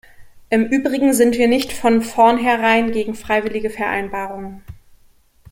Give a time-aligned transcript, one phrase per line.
[0.49, 4.63] Im Übrigen sind wir nicht von vornherein gegen freiwillige Vereinbarungen.